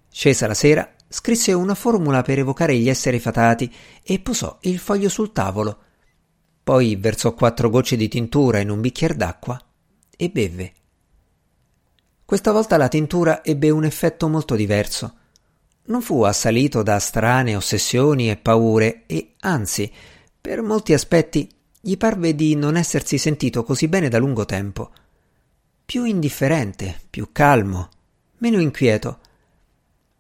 Scesa 0.10 0.48
la 0.48 0.56
sera, 0.56 0.90
scrisse 1.08 1.54
una 1.54 1.76
formula 1.76 2.24
per 2.24 2.40
evocare 2.40 2.76
gli 2.76 2.90
esseri 2.90 3.20
fatati 3.20 3.72
e 4.02 4.20
posò 4.20 4.58
il 4.62 4.80
foglio 4.80 5.10
sul 5.10 5.32
tavolo. 5.32 5.84
Poi 6.64 6.96
versò 6.96 7.34
quattro 7.34 7.70
gocce 7.70 7.96
di 7.96 8.08
tintura 8.08 8.60
in 8.60 8.72
un 8.72 8.82
bicchiere 8.82 9.16
d'acqua 9.16 9.62
e 10.18 10.30
beve. 10.30 10.74
Questa 12.26 12.52
volta 12.52 12.78
la 12.78 12.88
tintura 12.88 13.44
ebbe 13.44 13.70
un 13.70 13.86
effetto 13.86 14.28
molto 14.28 14.56
diverso 14.56 15.18
non 15.88 16.02
fu 16.02 16.24
assalito 16.24 16.84
da 16.84 17.00
strane 17.00 17.56
ossessioni 17.56 18.30
e 18.30 18.38
paure 18.38 19.04
e, 19.06 19.34
anzi, 19.42 19.92
per 20.40 20.62
molti 20.62 20.94
aspetti 20.94 21.50
gli 21.80 21.98
parve 21.98 22.36
di 22.36 22.56
non 22.56 22.76
essersi 22.76 23.18
sentito 23.18 23.64
così 23.64 23.88
bene 23.88 24.10
da 24.10 24.18
lungo 24.18 24.46
tempo. 24.46 24.92
Più 25.86 26.04
indifferente, 26.04 27.00
più 27.10 27.30
calmo, 27.32 27.90
meno 28.40 28.60
inquieto. 28.60 29.20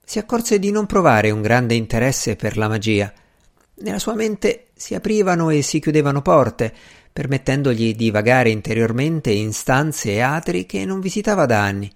Si 0.03 0.19
accorse 0.19 0.59
di 0.59 0.71
non 0.71 0.85
provare 0.85 1.31
un 1.31 1.41
grande 1.41 1.75
interesse 1.75 2.37
per 2.37 2.55
la 2.55 2.69
magia. 2.69 3.11
Nella 3.79 3.99
sua 3.99 4.15
mente 4.15 4.67
si 4.73 4.95
aprivano 4.95 5.49
e 5.49 5.61
si 5.61 5.81
chiudevano 5.81 6.21
porte, 6.21 6.73
permettendogli 7.11 7.93
di 7.93 8.09
vagare 8.11 8.49
interiormente 8.49 9.31
in 9.31 9.51
stanze 9.51 10.11
e 10.11 10.21
atri 10.21 10.65
che 10.65 10.85
non 10.85 11.01
visitava 11.01 11.45
da 11.45 11.61
anni. 11.61 11.91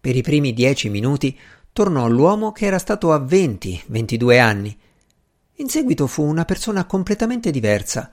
Per 0.00 0.14
i 0.14 0.22
primi 0.22 0.54
dieci 0.54 0.88
minuti 0.88 1.36
tornò 1.78 2.08
l'uomo 2.08 2.50
che 2.50 2.66
era 2.66 2.80
stato 2.80 3.12
a 3.12 3.20
20-22 3.20 4.40
anni. 4.40 4.76
In 5.58 5.68
seguito 5.68 6.08
fu 6.08 6.24
una 6.24 6.44
persona 6.44 6.86
completamente 6.86 7.52
diversa, 7.52 8.10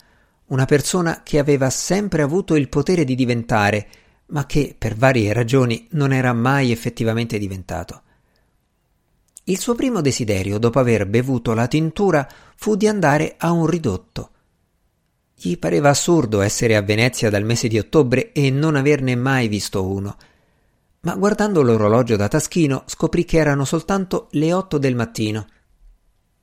una 0.50 0.66
persona 0.66 1.24
che 1.24 1.40
aveva 1.40 1.72
sempre 1.72 2.22
avuto 2.22 2.54
il 2.54 2.70
potere 2.70 3.04
di 3.04 3.16
diventare, 3.16 3.88
ma 4.28 4.46
che 4.46 4.76
per 4.78 4.94
varie 4.94 5.34
ragioni 5.34 5.88
non 5.94 6.14
era 6.14 6.32
mai 6.32 6.72
effettivamente 6.72 7.40
diventato. 7.40 8.04
Il 9.46 9.58
suo 9.58 9.74
primo 9.74 10.00
desiderio, 10.00 10.60
dopo 10.60 10.78
aver 10.78 11.08
bevuto 11.08 11.56
la 11.56 11.66
tintura, 11.66 12.30
fu 12.56 12.76
di 12.76 12.88
andare 12.88 13.34
a 13.36 13.50
un 13.50 13.66
ridotto. 13.66 14.30
Gli 15.34 15.58
pareva 15.58 15.90
assurdo 15.90 16.42
essere 16.42 16.76
a 16.76 16.84
Venezia 16.84 17.32
dal 17.32 17.44
mese 17.44 17.68
di 17.68 17.80
ottobre 17.80 18.32
e 18.32 18.52
non 18.52 18.76
averne 18.76 19.16
mai 19.16 19.48
visto 19.48 19.84
uno 19.84 20.16
ma 21.06 21.16
guardando 21.16 21.62
l'orologio 21.62 22.16
da 22.16 22.28
taschino 22.28 22.84
scoprì 22.88 23.26
che 23.26 23.38
erano 23.38 23.64
soltanto 23.64 24.28
le 24.32 24.52
otto 24.52 24.80
del 24.80 24.96
mattino. 24.96 25.48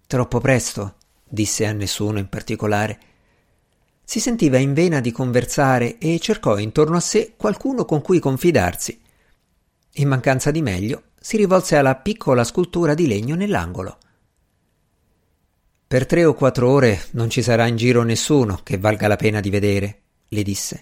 Troppo 0.06 0.40
presto, 0.40 0.96
disse 1.28 1.66
a 1.66 1.72
nessuno 1.72 2.18
in 2.18 2.28
particolare. 2.28 3.00
Si 4.04 4.20
sentiva 4.20 4.58
in 4.58 4.72
vena 4.72 5.00
di 5.00 5.10
conversare 5.10 5.98
e 5.98 6.18
cercò 6.20 6.58
intorno 6.58 6.96
a 6.96 7.00
sé 7.00 7.34
qualcuno 7.36 7.84
con 7.84 8.02
cui 8.02 8.20
confidarsi. 8.20 9.00
In 9.94 10.08
mancanza 10.08 10.52
di 10.52 10.62
meglio, 10.62 11.02
si 11.18 11.36
rivolse 11.36 11.76
alla 11.76 11.96
piccola 11.96 12.44
scultura 12.44 12.94
di 12.94 13.08
legno 13.08 13.34
nell'angolo. 13.34 13.98
Per 15.88 16.06
tre 16.06 16.24
o 16.24 16.34
quattro 16.34 16.70
ore 16.70 17.06
non 17.12 17.28
ci 17.30 17.42
sarà 17.42 17.66
in 17.66 17.76
giro 17.76 18.04
nessuno 18.04 18.60
che 18.62 18.78
valga 18.78 19.08
la 19.08 19.16
pena 19.16 19.40
di 19.40 19.50
vedere, 19.50 20.02
le 20.28 20.42
disse. 20.44 20.80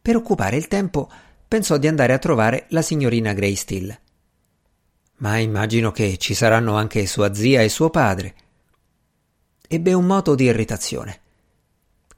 Per 0.00 0.14
occupare 0.14 0.56
il 0.56 0.68
tempo 0.68 1.10
pensò 1.48 1.76
di 1.76 1.86
andare 1.86 2.12
a 2.12 2.18
trovare 2.18 2.66
la 2.70 2.82
signorina 2.82 3.32
Greystill. 3.32 3.98
Ma 5.18 5.38
immagino 5.38 5.92
che 5.92 6.18
ci 6.18 6.34
saranno 6.34 6.76
anche 6.76 7.06
sua 7.06 7.32
zia 7.32 7.62
e 7.62 7.68
suo 7.68 7.90
padre. 7.90 8.34
Ebbe 9.66 9.92
un 9.92 10.04
moto 10.04 10.34
di 10.34 10.44
irritazione. 10.44 11.20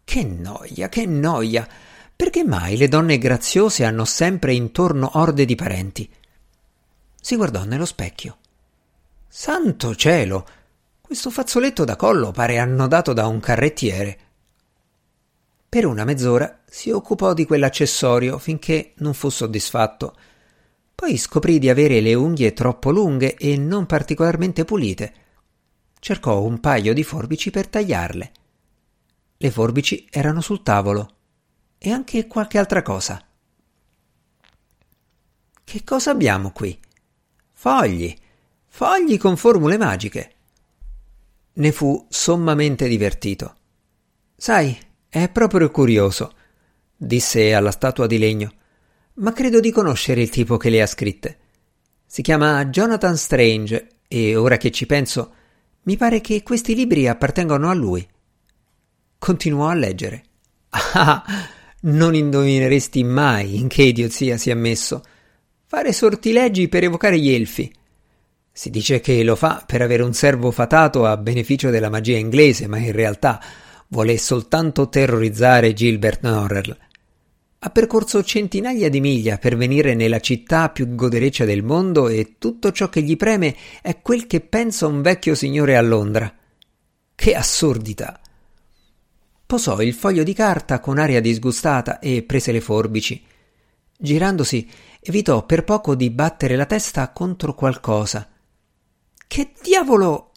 Che 0.04 0.24
noia, 0.24 0.88
che 0.88 1.06
noia! 1.06 1.68
Perché 2.16 2.44
mai 2.44 2.76
le 2.76 2.88
donne 2.88 3.18
graziose 3.18 3.84
hanno 3.84 4.04
sempre 4.04 4.52
intorno 4.52 5.10
orde 5.14 5.44
di 5.44 5.54
parenti? 5.54 6.10
Si 7.20 7.36
guardò 7.36 7.64
nello 7.64 7.84
specchio. 7.84 8.38
Santo 9.28 9.94
cielo! 9.94 10.46
Questo 11.00 11.30
fazzoletto 11.30 11.84
da 11.84 11.96
collo 11.96 12.32
pare 12.32 12.58
annodato 12.58 13.12
da 13.12 13.26
un 13.26 13.38
carrettiere. 13.38 14.18
Per 15.68 15.86
una 15.86 16.04
mezz'ora 16.04 16.57
si 16.68 16.90
occupò 16.90 17.34
di 17.34 17.46
quell'accessorio 17.46 18.38
finché 18.38 18.92
non 18.98 19.14
fu 19.14 19.28
soddisfatto. 19.28 20.16
Poi 20.94 21.16
scoprì 21.16 21.58
di 21.58 21.68
avere 21.68 22.00
le 22.00 22.14
unghie 22.14 22.52
troppo 22.52 22.90
lunghe 22.90 23.36
e 23.36 23.56
non 23.56 23.86
particolarmente 23.86 24.64
pulite. 24.64 25.14
Cercò 25.98 26.42
un 26.42 26.60
paio 26.60 26.92
di 26.92 27.02
forbici 27.02 27.50
per 27.50 27.68
tagliarle. 27.68 28.32
Le 29.36 29.50
forbici 29.50 30.06
erano 30.10 30.40
sul 30.40 30.62
tavolo 30.62 31.14
e 31.78 31.90
anche 31.90 32.26
qualche 32.26 32.58
altra 32.58 32.82
cosa. 32.82 33.24
Che 35.64 35.84
cosa 35.84 36.10
abbiamo 36.10 36.50
qui? 36.50 36.78
Fogli, 37.52 38.16
fogli 38.66 39.18
con 39.18 39.36
formule 39.36 39.76
magiche 39.76 40.32
ne 41.58 41.72
fu 41.72 42.06
sommamente 42.08 42.88
divertito. 42.88 43.56
Sai, 44.36 44.78
è 45.08 45.28
proprio 45.28 45.70
curioso, 45.70 46.32
disse 46.98 47.54
alla 47.54 47.70
statua 47.70 48.08
di 48.08 48.18
legno, 48.18 48.52
ma 49.14 49.32
credo 49.32 49.60
di 49.60 49.70
conoscere 49.70 50.20
il 50.20 50.30
tipo 50.30 50.56
che 50.56 50.68
le 50.68 50.82
ha 50.82 50.86
scritte. 50.86 51.38
Si 52.04 52.22
chiama 52.22 52.66
Jonathan 52.66 53.16
Strange 53.16 53.88
e 54.08 54.34
ora 54.34 54.56
che 54.56 54.70
ci 54.72 54.86
penso, 54.86 55.32
mi 55.82 55.96
pare 55.96 56.20
che 56.20 56.42
questi 56.42 56.74
libri 56.74 57.06
appartengano 57.06 57.70
a 57.70 57.74
lui. 57.74 58.06
Continuò 59.16 59.68
a 59.68 59.74
leggere. 59.74 60.24
Ah, 60.70 61.24
non 61.82 62.14
indovineresti 62.14 63.04
mai 63.04 63.58
in 63.58 63.68
che 63.68 63.82
idiozia 63.82 64.36
si 64.36 64.50
è 64.50 64.54
messo. 64.54 65.02
Fare 65.66 65.92
sortilegi 65.92 66.68
per 66.68 66.84
evocare 66.84 67.18
gli 67.18 67.30
elfi. 67.30 67.72
Si 68.50 68.70
dice 68.70 69.00
che 69.00 69.22
lo 69.22 69.36
fa 69.36 69.62
per 69.64 69.82
avere 69.82 70.02
un 70.02 70.12
servo 70.12 70.50
fatato 70.50 71.06
a 71.06 71.16
beneficio 71.16 71.70
della 71.70 71.90
magia 71.90 72.16
inglese, 72.16 72.66
ma 72.66 72.78
in 72.78 72.92
realtà 72.92 73.40
vuole 73.88 74.18
soltanto 74.18 74.88
terrorizzare 74.88 75.72
Gilbert 75.72 76.22
Norrell. 76.22 76.76
Ha 77.60 77.70
percorso 77.70 78.22
centinaia 78.22 78.88
di 78.88 79.00
miglia 79.00 79.36
per 79.36 79.56
venire 79.56 79.94
nella 79.94 80.20
città 80.20 80.70
più 80.70 80.94
godereccia 80.94 81.44
del 81.44 81.64
mondo 81.64 82.08
e 82.08 82.36
tutto 82.38 82.70
ciò 82.70 82.88
che 82.88 83.02
gli 83.02 83.16
preme 83.16 83.56
è 83.82 84.00
quel 84.00 84.28
che 84.28 84.40
pensa 84.40 84.86
un 84.86 85.02
vecchio 85.02 85.34
signore 85.34 85.76
a 85.76 85.80
Londra. 85.80 86.32
Che 87.16 87.34
assurdità! 87.34 88.20
Posò 89.44 89.80
il 89.80 89.92
foglio 89.92 90.22
di 90.22 90.34
carta 90.34 90.78
con 90.78 90.98
aria 90.98 91.20
disgustata 91.20 91.98
e 91.98 92.22
prese 92.22 92.52
le 92.52 92.60
forbici. 92.60 93.24
Girandosi, 93.98 94.68
evitò 95.00 95.44
per 95.44 95.64
poco 95.64 95.96
di 95.96 96.10
battere 96.10 96.54
la 96.54 96.66
testa 96.66 97.10
contro 97.10 97.54
qualcosa. 97.54 98.28
Che 99.26 99.52
diavolo! 99.60 100.27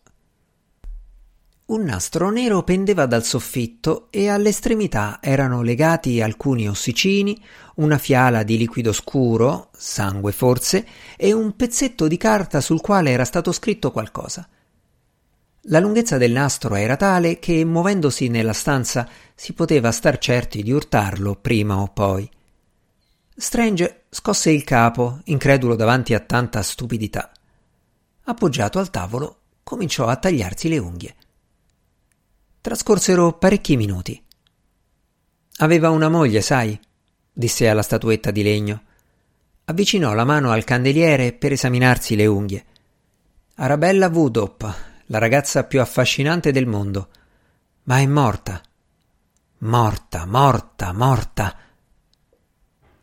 Un 1.72 1.84
nastro 1.86 2.30
nero 2.32 2.63
pendeva 2.63 3.06
dal 3.06 3.24
soffitto 3.24 4.08
e 4.10 4.28
all'estremità 4.28 5.19
erano 5.22 5.62
legati 5.62 6.22
alcuni 6.22 6.67
ossicini, 6.67 7.41
una 7.76 7.98
fiala 7.98 8.43
di 8.43 8.58
liquido 8.58 8.91
scuro, 8.91 9.69
sangue 9.78 10.34
forse, 10.34 10.86
e 11.15 11.32
un 11.32 11.56
pezzetto 11.56 12.10
di 12.10 12.17
carta 12.17 12.60
sul 12.60 12.82
quale 12.82 13.12
era 13.12 13.24
stato 13.24 13.54
scritto 13.54 13.89
qualcosa. 13.91 14.45
La 15.65 15.80
lunghezza 15.80 16.17
del 16.17 16.34
nastro 16.34 16.76
era 16.76 16.98
tale 16.98 17.39
che, 17.39 17.63
muovendosi 17.63 18.28
nella 18.28 18.52
stanza, 18.52 19.08
si 19.34 19.54
poteva 19.54 19.93
star 19.93 20.17
certi 20.17 20.63
di 20.63 20.74
urtarlo 20.74 21.36
prima 21.36 21.80
o 21.80 21.88
poi. 21.88 22.30
Strange 23.34 24.04
scosse 24.10 24.52
il 24.52 24.65
capo, 24.65 25.22
incredulo 25.24 25.76
davanti 25.76 26.13
a 26.13 26.19
tanta 26.19 26.62
stupidità 26.63 27.32
appoggiato 28.24 28.78
al 28.78 28.89
tavolo, 28.89 29.38
cominciò 29.63 30.08
a 30.08 30.17
tagliarsi 30.17 30.67
le 30.67 30.78
unghie. 30.78 31.15
Trascorsero 32.62 33.34
parecchi 33.34 33.76
minuti. 33.76 34.24
Aveva 35.58 35.89
una 35.89 36.10
moglie, 36.10 36.41
sai, 36.41 36.80
disse 37.34 37.67
alla 37.67 37.82
statuetta 37.82 38.32
di 38.32 38.43
legno. 38.43 38.84
Avvicinò 39.65 40.13
la 40.13 40.24
mano 40.24 40.52
al 40.52 40.63
candeliere 40.63 41.34
per 41.34 41.52
esaminarsi 41.52 42.15
le 42.15 42.26
unghie. 42.28 42.65
Arabella 43.56 44.10
Woodop, 44.10 44.76
la 45.08 45.17
ragazza 45.17 45.65
più 45.65 45.82
affascinante 45.82 46.52
del 46.52 46.67
mondo. 46.67 47.10
Ma 47.84 47.97
è 47.97 48.06
morta. 48.06 48.62
Morta, 49.60 50.26
morta, 50.26 50.93
morta. 50.93 51.58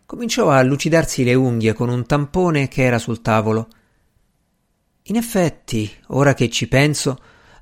Cominciò 0.06 0.50
a 0.50 0.62
lucidarsi 0.62 1.24
le 1.24 1.34
unghie 1.34 1.72
con 1.72 1.88
un 1.88 2.06
tampone 2.06 2.68
che 2.68 2.82
era 2.82 2.98
sul 2.98 3.20
tavolo 3.20 3.68
in 5.08 5.16
effetti, 5.16 5.90
ora 6.08 6.34
che 6.34 6.50
ci 6.50 6.68
penso, 6.68 7.18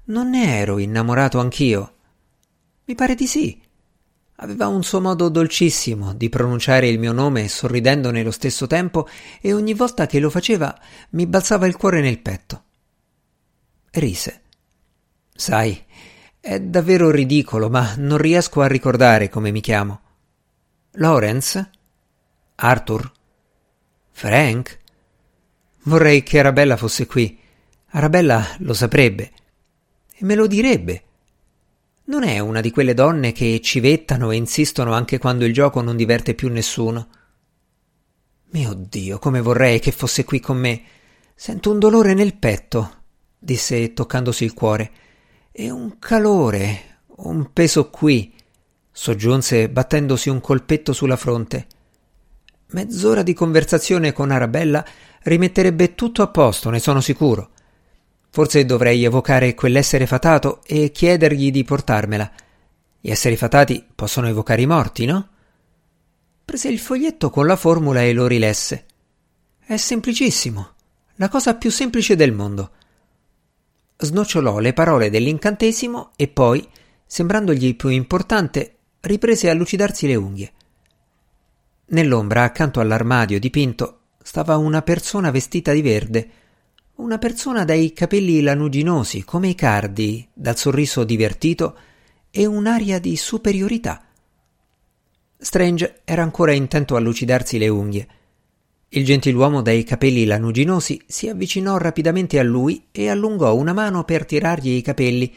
non 0.06 0.30
ne 0.30 0.58
ero 0.58 0.78
innamorato 0.78 1.40
anch'io. 1.40 1.94
Mi 2.84 2.94
pare 2.94 3.14
di 3.14 3.26
sì. 3.26 3.60
Aveva 4.36 4.66
un 4.66 4.84
suo 4.84 5.00
modo 5.00 5.28
dolcissimo 5.28 6.12
di 6.12 6.28
pronunciare 6.28 6.88
il 6.88 6.98
mio 6.98 7.12
nome 7.12 7.48
sorridendo 7.48 8.10
nello 8.10 8.30
stesso 8.30 8.66
tempo 8.66 9.08
e 9.40 9.54
ogni 9.54 9.72
volta 9.72 10.06
che 10.06 10.20
lo 10.20 10.28
faceva 10.28 10.78
mi 11.10 11.26
balzava 11.26 11.66
il 11.66 11.76
cuore 11.76 12.00
nel 12.00 12.20
petto. 12.20 12.64
Rise. 13.92 14.42
Sai, 15.34 15.82
è 16.38 16.60
davvero 16.60 17.10
ridicolo, 17.10 17.70
ma 17.70 17.94
non 17.96 18.18
riesco 18.18 18.60
a 18.60 18.66
ricordare 18.66 19.30
come 19.30 19.50
mi 19.50 19.60
chiamo. 19.60 20.00
Lawrence? 20.92 21.70
Arthur? 22.56 23.10
Frank? 24.10 24.78
Vorrei 25.84 26.22
che 26.22 26.38
Arabella 26.38 26.76
fosse 26.76 27.06
qui. 27.06 27.38
Arabella 27.90 28.46
lo 28.58 28.74
saprebbe 28.74 29.32
me 30.20 30.34
lo 30.34 30.46
direbbe. 30.46 31.02
Non 32.04 32.22
è 32.22 32.38
una 32.38 32.60
di 32.60 32.70
quelle 32.70 32.94
donne 32.94 33.32
che 33.32 33.60
civettano 33.60 34.30
e 34.30 34.36
insistono 34.36 34.92
anche 34.92 35.18
quando 35.18 35.44
il 35.44 35.52
gioco 35.52 35.80
non 35.80 35.96
diverte 35.96 36.34
più 36.34 36.48
nessuno. 36.48 37.08
Mio 38.50 38.74
Dio, 38.74 39.18
come 39.18 39.40
vorrei 39.40 39.80
che 39.80 39.90
fosse 39.90 40.24
qui 40.24 40.38
con 40.38 40.56
me. 40.56 40.82
Sento 41.34 41.70
un 41.70 41.78
dolore 41.78 42.14
nel 42.14 42.36
petto, 42.36 43.02
disse 43.38 43.92
toccandosi 43.92 44.44
il 44.44 44.54
cuore, 44.54 44.90
e 45.50 45.70
un 45.70 45.98
calore, 45.98 47.00
un 47.16 47.52
peso 47.52 47.90
qui, 47.90 48.32
soggiunse 48.90 49.68
battendosi 49.68 50.28
un 50.28 50.40
colpetto 50.40 50.92
sulla 50.92 51.16
fronte. 51.16 51.66
Mezz'ora 52.68 53.22
di 53.22 53.34
conversazione 53.34 54.12
con 54.12 54.30
Arabella 54.30 54.84
rimetterebbe 55.24 55.94
tutto 55.94 56.22
a 56.22 56.28
posto, 56.28 56.70
ne 56.70 56.78
sono 56.78 57.00
sicuro. 57.00 57.50
Forse 58.36 58.66
dovrei 58.66 59.02
evocare 59.02 59.54
quell'essere 59.54 60.06
fatato 60.06 60.60
e 60.66 60.90
chiedergli 60.90 61.50
di 61.50 61.64
portarmela. 61.64 62.30
Gli 63.00 63.10
esseri 63.10 63.34
fatati 63.34 63.82
possono 63.94 64.28
evocare 64.28 64.60
i 64.60 64.66
morti, 64.66 65.06
no? 65.06 65.28
Prese 66.44 66.68
il 66.68 66.78
foglietto 66.78 67.30
con 67.30 67.46
la 67.46 67.56
formula 67.56 68.02
e 68.02 68.12
lo 68.12 68.26
rilesse. 68.26 68.84
È 69.58 69.78
semplicissimo, 69.78 70.68
la 71.14 71.30
cosa 71.30 71.54
più 71.54 71.70
semplice 71.70 72.14
del 72.14 72.32
mondo. 72.32 72.72
Snocciolò 73.96 74.58
le 74.58 74.74
parole 74.74 75.08
dell'incantesimo 75.08 76.10
e 76.14 76.28
poi, 76.28 76.68
sembrandogli 77.06 77.74
più 77.74 77.88
importante, 77.88 78.76
riprese 79.00 79.48
a 79.48 79.54
lucidarsi 79.54 80.06
le 80.06 80.14
unghie. 80.14 80.52
Nell'ombra, 81.86 82.42
accanto 82.42 82.80
all'armadio 82.80 83.40
dipinto, 83.40 84.00
stava 84.22 84.58
una 84.58 84.82
persona 84.82 85.30
vestita 85.30 85.72
di 85.72 85.80
verde, 85.80 86.30
una 86.96 87.18
persona 87.18 87.64
dai 87.64 87.92
capelli 87.92 88.40
lanuginosi 88.40 89.22
come 89.22 89.48
i 89.48 89.54
cardi, 89.54 90.26
dal 90.32 90.56
sorriso 90.56 91.04
divertito 91.04 91.76
e 92.30 92.46
un'aria 92.46 92.98
di 92.98 93.16
superiorità. 93.16 94.02
Strange 95.36 96.00
era 96.04 96.22
ancora 96.22 96.52
intento 96.52 96.96
a 96.96 97.00
lucidarsi 97.00 97.58
le 97.58 97.68
unghie. 97.68 98.08
Il 98.88 99.04
gentiluomo 99.04 99.60
dai 99.60 99.84
capelli 99.84 100.24
lanuginosi 100.24 101.02
si 101.06 101.28
avvicinò 101.28 101.76
rapidamente 101.76 102.38
a 102.38 102.42
lui 102.42 102.86
e 102.90 103.10
allungò 103.10 103.54
una 103.54 103.74
mano 103.74 104.04
per 104.04 104.24
tirargli 104.24 104.70
i 104.70 104.82
capelli, 104.82 105.34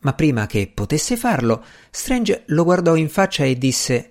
ma 0.00 0.14
prima 0.14 0.46
che 0.46 0.68
potesse 0.72 1.16
farlo, 1.16 1.64
Strange 1.90 2.42
lo 2.46 2.64
guardò 2.64 2.96
in 2.96 3.08
faccia 3.08 3.44
e 3.44 3.56
disse 3.56 4.10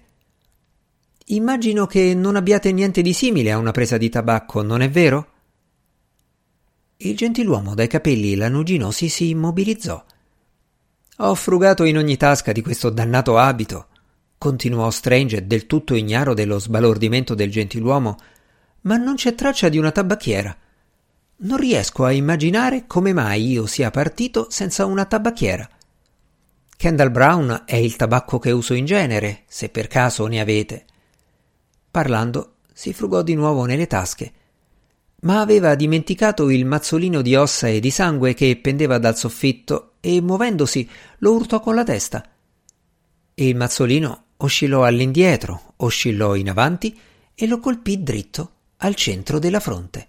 Immagino 1.26 1.86
che 1.86 2.14
non 2.14 2.38
abbiate 2.38 2.72
niente 2.72 3.02
di 3.02 3.12
simile 3.12 3.52
a 3.52 3.58
una 3.58 3.72
presa 3.72 3.98
di 3.98 4.08
tabacco, 4.08 4.62
non 4.62 4.82
è 4.82 4.90
vero? 4.90 5.32
Il 7.00 7.16
gentiluomo 7.16 7.76
dai 7.76 7.86
capelli 7.86 8.34
lanuginosi 8.34 9.08
si 9.08 9.30
immobilizzò. 9.30 10.04
Ho 11.18 11.36
frugato 11.36 11.84
in 11.84 11.96
ogni 11.96 12.18
tasca 12.18 12.52
di 12.52 12.64
questo 12.64 12.90
dannato 12.90 13.38
abito, 13.38 13.90
continuò 14.40 14.90
Strange 14.90 15.46
del 15.46 15.68
tutto 15.68 15.94
ignaro 15.94 16.34
dello 16.34 16.58
sbalordimento 16.58 17.36
del 17.36 17.52
gentiluomo, 17.52 18.18
ma 18.82 18.98
non 18.98 19.14
c'è 19.14 19.36
traccia 19.36 19.70
di 19.70 19.78
una 19.78 19.92
tabacchiera. 19.92 20.58
Non 21.38 21.60
riesco 21.60 22.04
a 22.04 22.12
immaginare 22.12 22.88
come 22.88 23.14
mai 23.14 23.48
io 23.48 23.68
sia 23.68 23.92
partito 23.92 24.48
senza 24.50 24.86
una 24.86 25.06
tabacchiera. 25.06 25.70
Kendall 26.76 27.12
Brown 27.12 27.62
è 27.68 27.76
il 27.76 27.96
tabacco 27.96 28.40
che 28.40 28.50
uso 28.50 28.74
in 28.74 28.86
genere, 28.86 29.44
se 29.46 29.70
per 29.70 29.86
caso 29.86 30.26
ne 30.26 30.40
avete. 30.40 30.86
Parlando, 31.92 32.54
si 32.74 32.92
frugò 32.92 33.22
di 33.22 33.36
nuovo 33.36 33.66
nelle 33.66 33.86
tasche 33.86 34.32
ma 35.22 35.42
aveva 35.42 35.76
dimenticato 35.76 36.50
il 36.50 36.66
mazzolino 36.66 37.22
di 37.22 37.36
ossa 37.36 37.68
e 37.68 37.80
di 37.80 37.90
sangue 37.90 38.34
che 38.34 38.58
pendeva 38.58 38.98
dal 39.00 39.18
soffitto 39.18 39.94
e 40.00 40.22
muovendosi 40.22 40.88
lo 41.20 41.34
urtò 41.34 41.60
con 41.60 41.76
la 41.76 41.84
testa. 41.84 42.24
Il 43.34 43.56
mazzolino 43.56 44.24
oscillò 44.38 44.84
all'indietro, 44.84 45.74
oscillò 45.78 46.36
in 46.36 46.50
avanti 46.50 46.98
e 47.34 47.48
lo 47.48 47.60
colpì 47.60 48.04
dritto 48.04 48.52
al 48.78 48.96
centro 48.96 49.40
della 49.40 49.60
fronte. 49.60 50.08